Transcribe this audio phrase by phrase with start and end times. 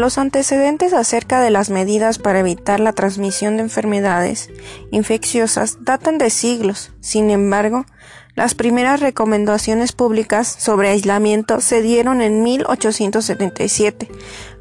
[0.00, 4.48] Los antecedentes acerca de las medidas para evitar la transmisión de enfermedades
[4.90, 6.90] infecciosas datan de siglos.
[7.00, 7.84] Sin embargo,
[8.34, 14.08] las primeras recomendaciones públicas sobre aislamiento se dieron en 1877,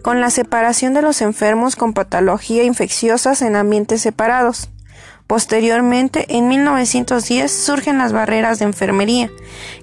[0.01, 4.67] con la separación de los enfermos con patología infecciosas en ambientes separados.
[5.29, 9.29] Posteriormente, en 1910 surgen las barreras de enfermería,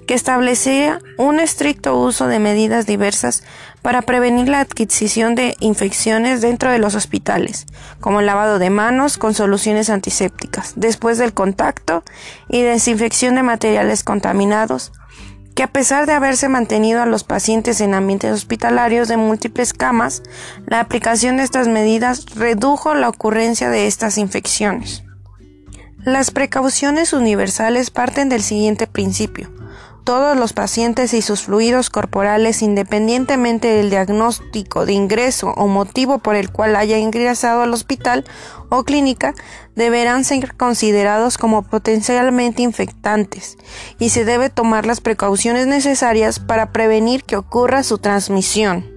[0.05, 3.43] que establecía un estricto uso de medidas diversas
[3.81, 7.65] para prevenir la adquisición de infecciones dentro de los hospitales,
[7.99, 12.03] como el lavado de manos con soluciones antisépticas, después del contacto
[12.49, 14.91] y desinfección de materiales contaminados,
[15.57, 20.21] que a pesar de haberse mantenido a los pacientes en ambientes hospitalarios de múltiples camas,
[20.67, 25.03] la aplicación de estas medidas redujo la ocurrencia de estas infecciones.
[26.05, 29.51] Las precauciones universales parten del siguiente principio.
[30.07, 36.37] Todos los pacientes y sus fluidos corporales, independientemente del diagnóstico de ingreso o motivo por
[36.37, 38.23] el cual haya ingresado al hospital
[38.69, 39.33] o clínica,
[39.75, 43.57] deberán ser considerados como potencialmente infectantes
[43.99, 48.96] y se debe tomar las precauciones necesarias para prevenir que ocurra su transmisión.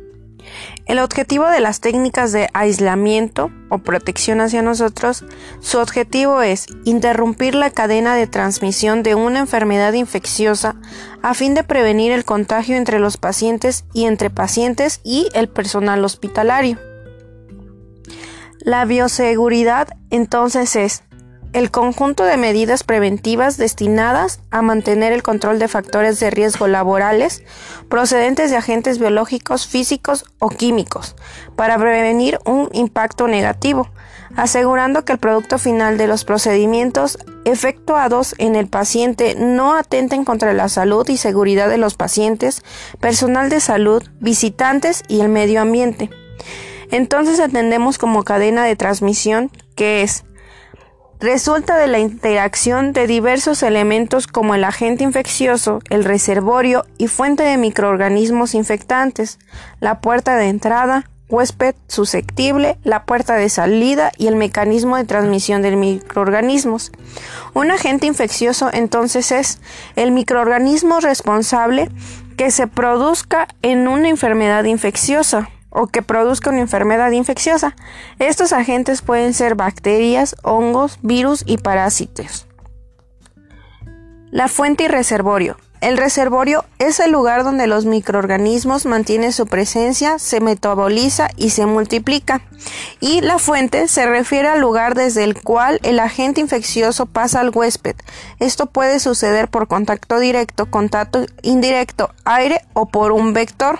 [0.91, 5.24] El objetivo de las técnicas de aislamiento o protección hacia nosotros,
[5.60, 10.74] su objetivo es interrumpir la cadena de transmisión de una enfermedad infecciosa
[11.22, 16.05] a fin de prevenir el contagio entre los pacientes y entre pacientes y el personal
[16.05, 16.77] hospitalario.
[18.58, 21.04] La bioseguridad entonces es
[21.52, 27.42] el conjunto de medidas preventivas destinadas a mantener el control de factores de riesgo laborales
[27.88, 31.16] procedentes de agentes biológicos, físicos o químicos
[31.56, 33.90] para prevenir un impacto negativo,
[34.36, 40.52] asegurando que el producto final de los procedimientos efectuados en el paciente no atenten contra
[40.52, 42.62] la salud y seguridad de los pacientes,
[43.00, 46.10] personal de salud, visitantes y el medio ambiente.
[46.92, 50.25] Entonces atendemos como cadena de transmisión que es
[51.20, 57.42] resulta de la interacción de diversos elementos como el agente infeccioso, el reservorio y fuente
[57.42, 59.38] de microorganismos infectantes,
[59.81, 65.62] la puerta de entrada, huésped susceptible, la puerta de salida y el mecanismo de transmisión
[65.62, 66.91] de microorganismos.
[67.54, 69.60] Un agente infeccioso entonces es
[69.97, 71.91] el microorganismo responsable
[72.37, 77.76] que se produzca en una enfermedad infecciosa o que produzca una enfermedad infecciosa.
[78.19, 82.47] Estos agentes pueden ser bacterias, hongos, virus y parásitos.
[84.31, 85.56] La fuente y reservorio.
[85.81, 91.64] El reservorio es el lugar donde los microorganismos mantienen su presencia, se metaboliza y se
[91.64, 92.42] multiplica.
[93.00, 97.50] Y la fuente se refiere al lugar desde el cual el agente infeccioso pasa al
[97.54, 97.97] huésped.
[98.41, 103.78] Esto puede suceder por contacto directo, contacto indirecto, aire o por un vector.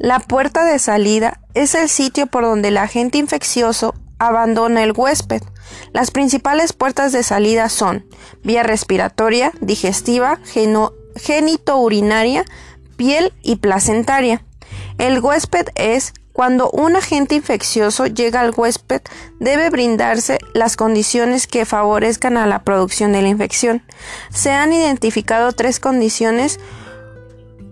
[0.00, 5.42] La puerta de salida es el sitio por donde el agente infeccioso abandona el huésped.
[5.92, 8.06] Las principales puertas de salida son
[8.42, 10.40] vía respiratoria, digestiva,
[11.16, 12.46] genitourinaria,
[12.96, 14.42] piel y placentaria.
[14.96, 19.02] El huésped es cuando un agente infeccioso llega al huésped,
[19.38, 23.82] debe brindarse las condiciones que favorezcan a la producción de la infección.
[24.30, 26.58] Se han identificado tres condiciones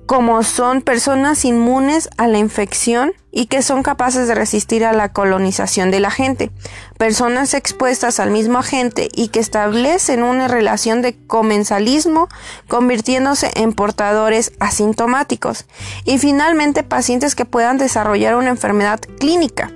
[0.09, 5.13] como son personas inmunes a la infección y que son capaces de resistir a la
[5.13, 6.51] colonización del agente,
[6.97, 12.29] personas expuestas al mismo agente y que establecen una relación de comensalismo
[12.69, 15.67] convirtiéndose en portadores asintomáticos,
[16.07, 19.71] y finalmente pacientes que puedan desarrollar una enfermedad clínica.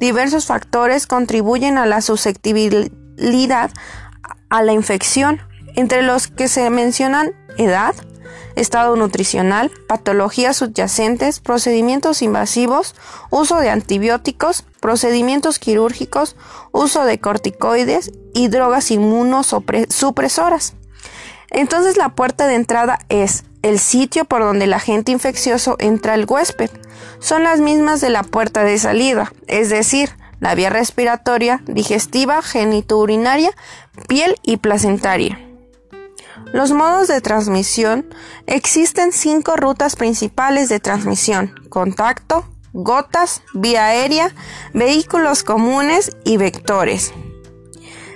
[0.00, 3.70] Diversos factores contribuyen a la susceptibilidad
[4.48, 5.42] a la infección,
[5.76, 7.94] entre los que se mencionan edad,
[8.56, 12.94] estado nutricional, patologías subyacentes, procedimientos invasivos,
[13.30, 16.36] uso de antibióticos, procedimientos quirúrgicos,
[16.72, 20.74] uso de corticoides y drogas inmunosupresoras.
[21.50, 26.26] Entonces la puerta de entrada es el sitio por donde el agente infeccioso entra al
[26.28, 26.70] huésped.
[27.18, 33.50] Son las mismas de la puerta de salida, es decir, la vía respiratoria, digestiva, genitourinaria,
[34.08, 35.40] piel y placentaria.
[36.54, 38.06] Los modos de transmisión.
[38.46, 41.52] Existen cinco rutas principales de transmisión.
[41.68, 44.32] Contacto, gotas, vía aérea,
[44.72, 47.12] vehículos comunes y vectores.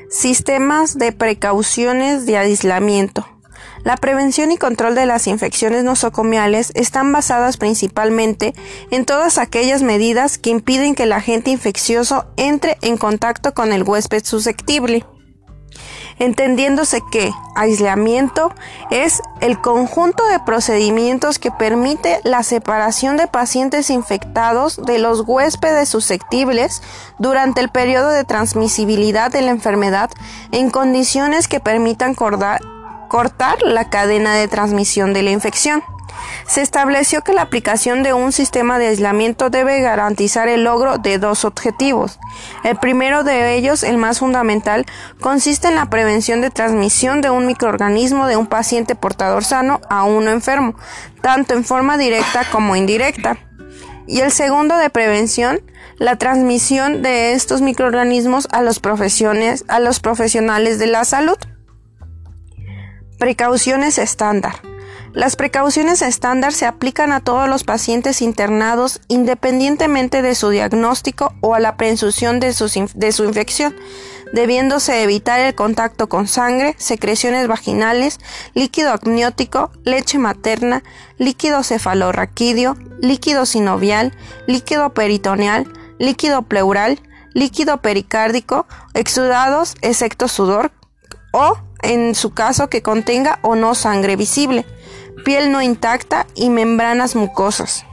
[0.09, 3.27] Sistemas de precauciones de aislamiento.
[3.83, 8.55] La prevención y control de las infecciones nosocomiales están basadas principalmente
[8.93, 13.83] en todas aquellas medidas que impiden que el agente infeccioso entre en contacto con el
[13.83, 15.05] huésped susceptible.
[16.19, 18.53] Entendiéndose que aislamiento
[18.91, 25.89] es el conjunto de procedimientos que permite la separación de pacientes infectados de los huéspedes
[25.89, 26.83] susceptibles
[27.19, 30.11] durante el periodo de transmisibilidad de la enfermedad
[30.53, 32.61] en condiciones que permitan cortar
[33.63, 35.83] la cadena de transmisión de la infección
[36.47, 41.19] se estableció que la aplicación de un sistema de aislamiento debe garantizar el logro de
[41.19, 42.19] dos objetivos.
[42.65, 44.87] El primero de ellos, el más fundamental,
[45.21, 50.05] consiste en la prevención de transmisión de un microorganismo de un paciente portador sano a
[50.05, 50.75] uno enfermo,
[51.23, 53.39] tanto en forma directa como indirecta.
[54.07, 55.61] Y el segundo de prevención,
[55.99, 58.81] la transmisión de estos microorganismos a los,
[59.69, 61.37] a los profesionales de la salud.
[63.19, 64.68] Precauciones estándar.
[65.19, 71.57] Las precauciones estándar se aplican a todos los pacientes internados independientemente de su diagnóstico o
[71.57, 72.55] a la presunción de,
[72.95, 73.75] de su infección,
[74.33, 78.21] debiéndose evitar el contacto con sangre, secreciones vaginales,
[78.55, 80.85] líquido amniótico, leche materna,
[81.17, 84.17] líquido cefalorraquídeo, líquido sinovial,
[84.47, 85.67] líquido peritoneal,
[85.99, 87.01] líquido pleural,
[87.35, 90.71] líquido pericárdico, exudados, excepto sudor,
[91.33, 94.65] o, en su caso, que contenga o no sangre visible
[95.25, 97.85] piel no intacta y membranas mucosas.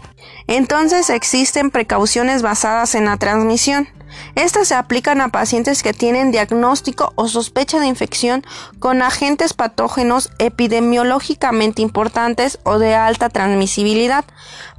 [0.48, 3.88] Entonces existen precauciones basadas en la transmisión.
[4.36, 8.46] Estas se aplican a pacientes que tienen diagnóstico o sospecha de infección
[8.80, 14.24] con agentes patógenos epidemiológicamente importantes o de alta transmisibilidad,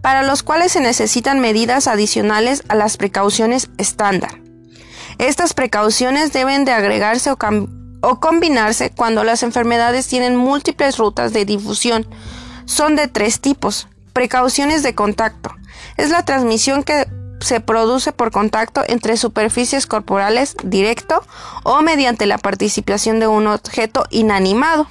[0.01, 4.41] para los cuales se necesitan medidas adicionales a las precauciones estándar.
[5.19, 7.37] Estas precauciones deben de agregarse o,
[8.01, 12.07] o combinarse cuando las enfermedades tienen múltiples rutas de difusión,
[12.65, 13.89] son de tres tipos.
[14.13, 15.51] Precauciones de contacto.
[15.97, 17.07] Es la transmisión que
[17.41, 21.23] se produce por contacto entre superficies corporales directo
[21.65, 24.89] o mediante la participación de un objeto inanimado.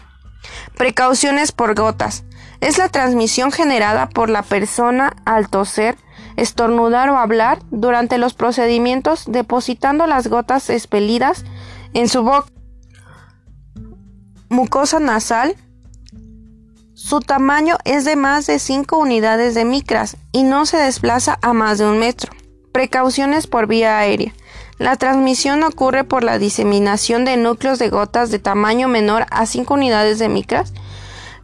[0.78, 2.24] Precauciones por gotas.
[2.62, 5.98] Es la transmisión generada por la persona al toser,
[6.38, 11.44] estornudar o hablar durante los procedimientos depositando las gotas expelidas
[11.94, 12.55] en su boca.
[14.50, 15.56] Mucosa nasal
[16.94, 21.54] su tamaño es de más de 5 unidades de micras y no se desplaza a
[21.54, 22.32] más de un metro.
[22.72, 24.34] Precauciones por vía aérea.
[24.80, 29.74] La transmisión ocurre por la diseminación de núcleos de gotas de tamaño menor a 5
[29.74, 30.74] unidades de micras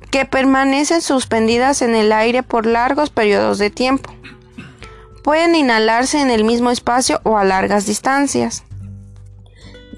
[0.10, 4.12] que permanecen suspendidas en el aire por largos periodos de tiempo.
[5.22, 8.64] Pueden inhalarse en el mismo espacio o a largas distancias.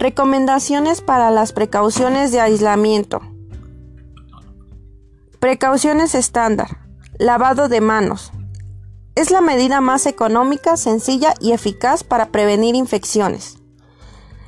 [0.03, 3.21] Recomendaciones para las precauciones de aislamiento.
[5.39, 6.79] Precauciones estándar.
[7.19, 8.33] Lavado de manos.
[9.15, 13.62] Es la medida más económica, sencilla y eficaz para prevenir infecciones.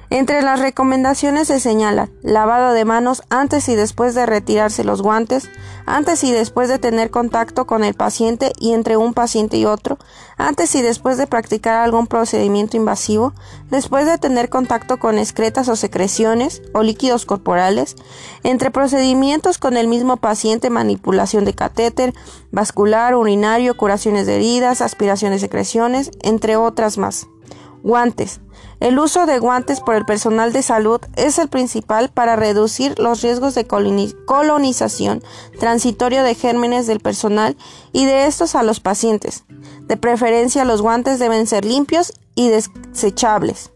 [0.10, 5.50] Entre las recomendaciones se señala lavado de manos antes y después de retirarse los guantes,
[5.88, 9.98] antes y después de tener contacto con el paciente y entre un paciente y otro,
[10.38, 13.34] antes y después de practicar algún procedimiento invasivo,
[13.69, 17.96] después de tener contacto con excretas o secreciones o líquidos corporales,
[18.44, 22.13] entre procedimientos con el mismo paciente, manipulación de catéter,
[22.52, 27.28] vascular, urinario, curaciones de heridas, aspiración de secreciones, entre otras más.
[27.84, 28.40] Guantes.
[28.80, 33.22] El uso de guantes por el personal de salud es el principal para reducir los
[33.22, 35.24] riesgos de colonización
[35.59, 37.56] transitorio de gérmenes del personal
[37.94, 39.45] y de estos a los pacientes.
[39.88, 43.71] De preferencia, los guantes deben ser limpios y desechables.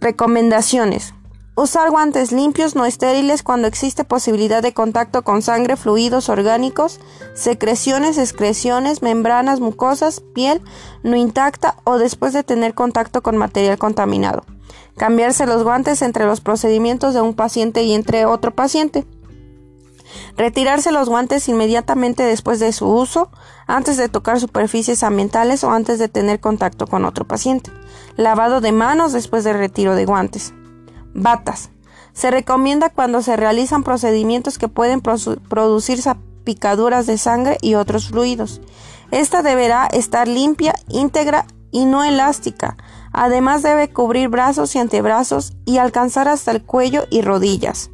[0.00, 1.12] Recomendaciones.
[1.58, 7.00] Usar guantes limpios, no estériles, cuando existe posibilidad de contacto con sangre, fluidos orgánicos,
[7.32, 10.60] secreciones, excreciones, membranas mucosas, piel
[11.02, 14.44] no intacta o después de tener contacto con material contaminado.
[14.98, 19.06] Cambiarse los guantes entre los procedimientos de un paciente y entre otro paciente.
[20.36, 23.30] Retirarse los guantes inmediatamente después de su uso,
[23.66, 27.70] antes de tocar superficies ambientales o antes de tener contacto con otro paciente.
[28.16, 30.52] Lavado de manos después del retiro de guantes.
[31.16, 31.70] Batas.
[32.12, 36.00] Se recomienda cuando se realizan procedimientos que pueden producir
[36.44, 38.60] picaduras de sangre y otros fluidos.
[39.10, 42.76] Esta deberá estar limpia, íntegra y no elástica.
[43.12, 47.90] Además debe cubrir brazos y antebrazos y alcanzar hasta el cuello y rodillas.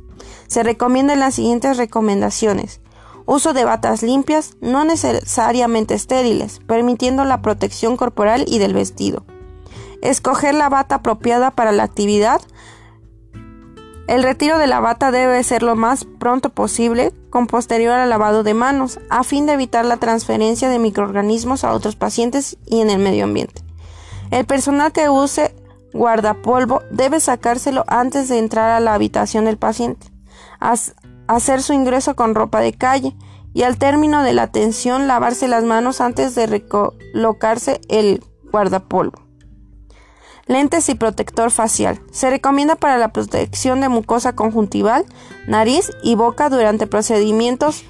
[0.49, 2.81] Se recomiendan las siguientes recomendaciones.
[3.25, 9.25] Uso de batas limpias, no necesariamente estériles, permitiendo la protección corporal y del vestido.
[10.03, 12.41] Escoger la bata apropiada para la actividad,
[14.13, 18.43] el retiro de la bata debe ser lo más pronto posible, con posterior al lavado
[18.43, 22.91] de manos, a fin de evitar la transferencia de microorganismos a otros pacientes y en
[22.91, 23.63] el medio ambiente.
[24.31, 25.55] El personal que use
[25.95, 30.09] guardapolvo debe sacárselo antes de entrar a la habitación del paciente,
[30.61, 33.17] hacer su ingreso con ropa de calle
[33.55, 39.22] y al término de la atención lavarse las manos antes de recolocarse el guardapolvo.
[40.53, 42.03] Lentes y protector facial.
[42.11, 45.07] Se recomienda para la protección de mucosa conjuntival,
[45.47, 47.85] nariz y boca durante procedimientos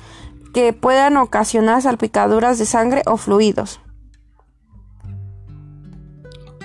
[0.54, 3.80] que puedan ocasionar salpicaduras de sangre o fluidos.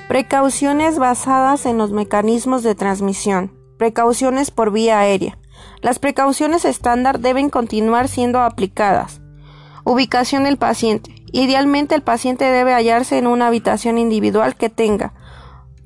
[0.08, 3.52] Precauciones basadas en los mecanismos de transmisión.
[3.80, 5.40] Precauciones por vía aérea.
[5.82, 9.20] Las precauciones estándar deben continuar siendo aplicadas.
[9.84, 11.16] Ubicación del paciente.
[11.32, 15.14] Idealmente el paciente debe hallarse en una habitación individual que tenga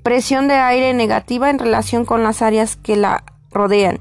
[0.04, 4.00] presión de aire negativa en relación con las áreas que la rodean.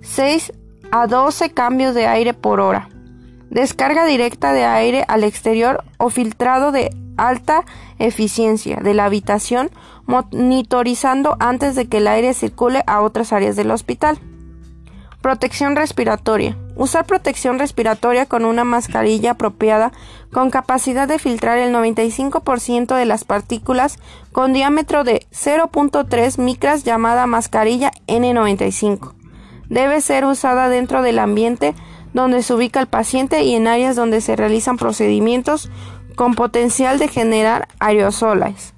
[0.00, 0.52] 6
[0.90, 2.88] a 12 cambios de aire por hora.
[3.50, 7.64] Descarga directa de aire al exterior o filtrado de alta
[7.98, 9.70] eficiencia de la habitación,
[10.06, 14.18] monitorizando antes de que el aire circule a otras áreas del hospital.
[15.22, 16.58] Protección respiratoria.
[16.74, 19.92] Usar protección respiratoria con una mascarilla apropiada
[20.32, 24.00] con capacidad de filtrar el 95% de las partículas
[24.32, 29.14] con diámetro de 0.3 micras llamada mascarilla N95.
[29.68, 31.74] Debe ser usada dentro del ambiente
[32.12, 35.70] donde se ubica el paciente y en áreas donde se realizan procedimientos
[36.16, 38.74] con potencial de generar aerosoles.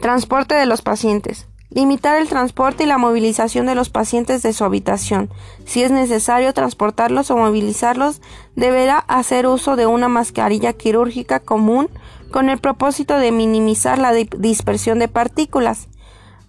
[0.00, 1.47] Transporte de los pacientes.
[1.70, 5.28] Limitar el transporte y la movilización de los pacientes de su habitación.
[5.66, 8.22] Si es necesario transportarlos o movilizarlos,
[8.56, 11.90] deberá hacer uso de una mascarilla quirúrgica común
[12.30, 15.88] con el propósito de minimizar la dispersión de partículas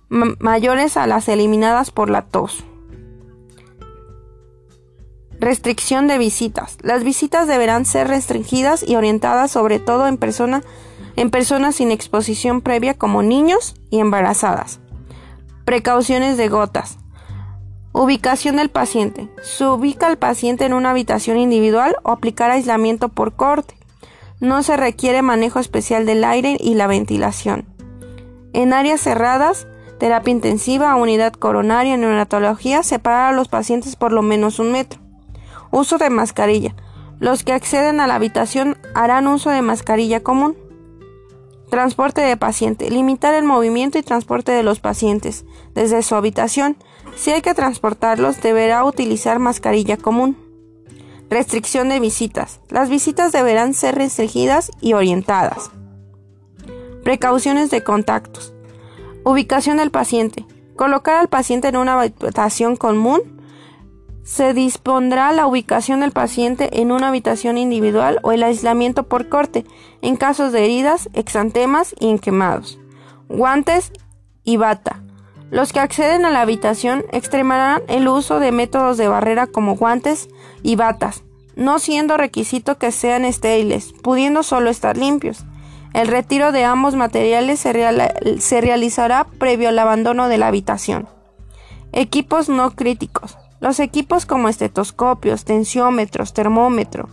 [0.10, 2.64] mayores a las eliminadas por la tos.
[5.40, 6.78] Restricción de visitas.
[6.82, 10.20] Las visitas deberán ser restringidas y orientadas sobre todo en,
[11.16, 14.82] en personas sin exposición previa como niños y embarazadas.
[15.70, 16.98] Precauciones de gotas.
[17.92, 19.30] Ubicación del paciente.
[19.44, 23.76] Se ubica al paciente en una habitación individual o aplicar aislamiento por corte.
[24.40, 27.68] No se requiere manejo especial del aire y la ventilación.
[28.52, 29.68] En áreas cerradas,
[30.00, 35.00] terapia intensiva, unidad coronaria, neonatología, separar a los pacientes por lo menos un metro.
[35.70, 36.74] Uso de mascarilla.
[37.20, 40.58] Los que acceden a la habitación harán uso de mascarilla común.
[41.70, 42.90] Transporte de paciente.
[42.90, 45.46] Limitar el movimiento y transporte de los pacientes
[45.76, 46.78] desde su habitación.
[47.16, 50.36] Si hay que transportarlos, deberá utilizar mascarilla común.
[51.30, 52.60] Restricción de visitas.
[52.70, 55.70] Las visitas deberán ser restringidas y orientadas.
[57.04, 58.54] Precauciones de contactos.
[59.24, 60.46] Ubicación del paciente.
[60.76, 63.39] Colocar al paciente en una habitación común
[64.24, 69.66] se dispondrá la ubicación del paciente en una habitación individual o el aislamiento por corte
[70.02, 72.80] en casos de heridas, exantemas y en quemados.
[73.28, 73.92] Guantes
[74.44, 75.02] y bata.
[75.52, 80.30] Los que acceden a la habitación extremarán el uso de métodos de barrera como guantes
[80.62, 81.24] y batas,
[81.56, 85.46] no siendo requisito que sean estériles, pudiendo solo estar limpios.
[85.94, 87.74] El retiro de ambos materiales se,
[88.40, 91.10] se realizará previo al abandono de la habitación.
[91.92, 93.36] Equipos no críticos.
[93.60, 97.10] Los equipos como estetoscopios, tensiómetros, termómetro,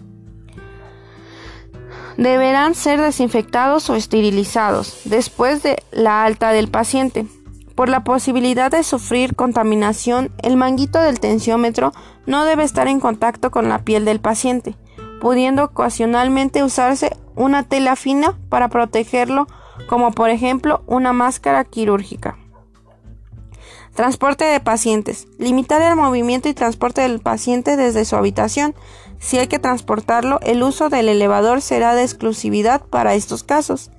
[2.16, 7.26] deberán ser desinfectados o esterilizados después de la alta del paciente.
[7.74, 11.92] Por la posibilidad de sufrir contaminación, el manguito del tensiómetro
[12.24, 14.76] no debe estar en contacto con la piel del paciente,
[15.20, 19.46] pudiendo ocasionalmente usarse una tela fina para protegerlo,
[19.88, 22.38] como por ejemplo una máscara quirúrgica.
[23.96, 25.26] Transporte de pacientes.
[25.38, 28.74] Limitar el movimiento y transporte del paciente desde su habitación.
[29.18, 33.90] Si hay que transportarlo, el uso del elevador será de exclusividad para estos casos.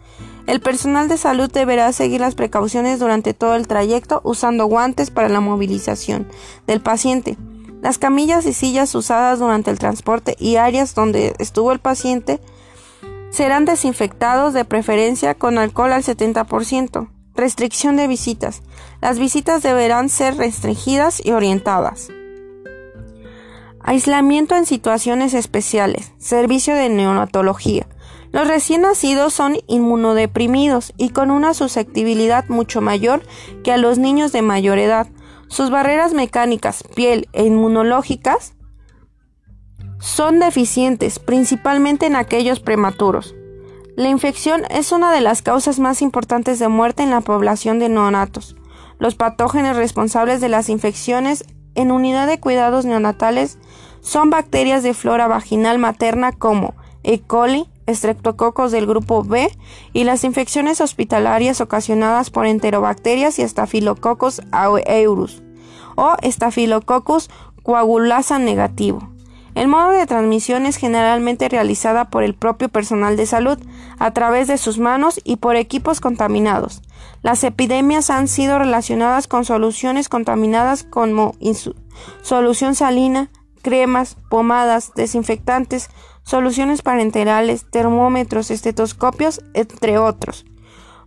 [0.45, 5.29] El personal de salud deberá seguir las precauciones durante todo el trayecto usando guantes para
[5.29, 6.27] la movilización
[6.67, 7.35] del paciente.
[7.81, 12.39] Las camillas y sillas usadas durante el transporte y áreas donde estuvo el paciente
[13.31, 17.16] serán desinfectados de preferencia con alcohol al 70%.
[17.38, 18.63] Restricción de visitas.
[19.00, 22.10] Las visitas deberán ser restringidas y orientadas.
[23.79, 26.13] Aislamiento en situaciones especiales.
[26.17, 27.88] Servicio de neonatología.
[28.32, 33.22] Los recién nacidos son inmunodeprimidos y con una susceptibilidad mucho mayor
[33.63, 35.08] que a los niños de mayor edad.
[35.48, 38.56] Sus barreras mecánicas, piel e inmunológicas
[40.00, 43.37] son deficientes, principalmente en aquellos prematuros.
[43.97, 47.89] La infección es una de las causas más importantes de muerte en la población de
[47.89, 48.55] neonatos.
[48.99, 53.57] Los patógenos responsables de las infecciones en unidad de cuidados neonatales
[54.01, 57.21] son bacterias de flora vaginal materna como E.
[57.21, 59.49] coli, estreptococos del grupo B
[59.93, 65.41] y las infecciones hospitalarias ocasionadas por enterobacterias y estafilococos aureus
[65.95, 67.31] o estafilococcus
[67.63, 69.16] coagulasa negativo.
[69.57, 73.57] El modo de transmisión es generalmente realizada por el propio personal de salud,
[73.97, 76.83] a través de sus manos y por equipos contaminados.
[77.23, 81.33] Las epidemias han sido relacionadas con soluciones contaminadas como
[82.21, 83.31] solución salina,
[83.63, 85.89] cremas, pomadas, desinfectantes,
[86.21, 90.45] soluciones parenterales, termómetros, estetoscopios, entre otros.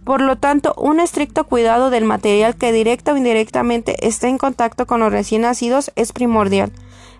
[0.02, 4.88] Por lo tanto, un estricto cuidado del material que directa o indirectamente esté en contacto
[4.88, 6.72] con los recién nacidos es primordial.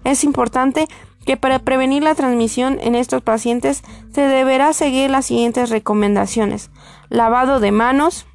[0.02, 0.88] Es importante
[1.24, 6.70] que para prevenir la transmisión en estos pacientes se deberá seguir las siguientes recomendaciones.
[7.08, 8.26] Lavado de manos,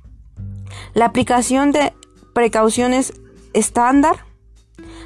[0.93, 1.93] la aplicación de
[2.33, 3.13] precauciones
[3.53, 4.25] estándar,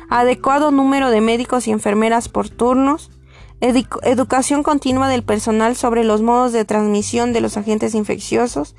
[0.10, 3.12] adecuado número de médicos y enfermeras por turnos,
[3.62, 8.76] educación continua del personal sobre los modos de transmisión de los agentes infecciosos,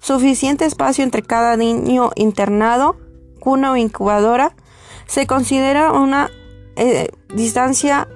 [0.00, 2.96] suficiente espacio entre cada niño internado,
[3.40, 4.54] cuna o incubadora,
[5.06, 6.30] se considera una
[6.76, 8.08] eh, distancia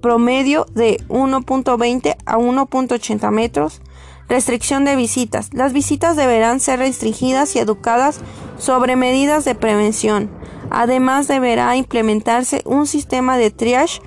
[0.00, 3.80] promedio de 1.20 a 1.80 metros,
[4.28, 5.50] restricción de visitas.
[5.52, 8.20] Las visitas deberán ser restringidas y educadas
[8.58, 10.30] sobre medidas de prevención.
[10.70, 14.00] Además, deberá implementarse un sistema de triage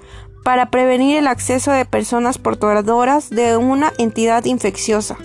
[0.44, 5.18] para prevenir el acceso de personas portadoras de una entidad infecciosa.